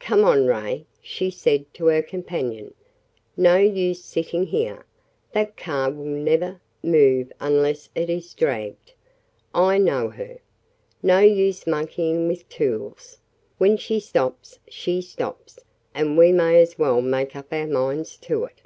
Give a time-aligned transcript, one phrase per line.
[0.00, 2.74] "Come on, Ray," she said to her companion.
[3.36, 4.84] "No use sitting there.
[5.30, 8.94] That car will never, move unless it is dragged.
[9.54, 10.38] I know her.
[11.00, 13.18] No use monkeying with tools.
[13.58, 15.60] When she stops, she stops,
[15.94, 18.62] and we may as well make up our minds to it."